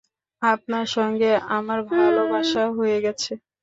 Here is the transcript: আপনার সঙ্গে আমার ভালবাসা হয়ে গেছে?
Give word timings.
আপনার 0.41 0.85
সঙ্গে 0.95 1.29
আমার 1.57 1.79
ভালবাসা 1.91 2.63
হয়ে 2.77 2.97
গেছে? 3.05 3.31